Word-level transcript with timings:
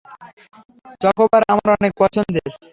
Chocobar 1.01 1.41
আমার 1.51 1.69
অনেক 1.75 1.91
পছন্দের? 2.01 2.47